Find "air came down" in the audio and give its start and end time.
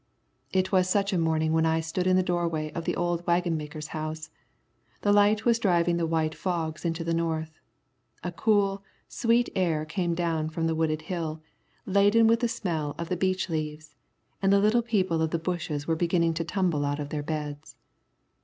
9.55-10.49